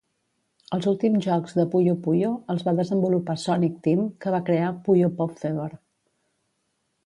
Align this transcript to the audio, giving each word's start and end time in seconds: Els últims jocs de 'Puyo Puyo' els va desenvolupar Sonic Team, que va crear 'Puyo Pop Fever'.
Els 0.77 0.87
últims 0.91 1.23
jocs 1.25 1.53
de 1.57 1.65
'Puyo 1.73 1.93
Puyo' 2.07 2.31
els 2.55 2.65
va 2.69 2.75
desenvolupar 2.81 3.37
Sonic 3.43 3.77
Team, 3.89 4.03
que 4.25 4.35
va 4.39 4.43
crear 4.51 4.75
'Puyo 4.89 5.15
Pop 5.21 5.41
Fever'. 5.45 5.73